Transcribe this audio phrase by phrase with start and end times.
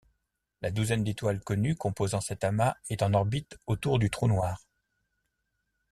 [0.63, 4.65] La douzaine d'étoiles connues composant cet amas est en orbite autour du trou noir.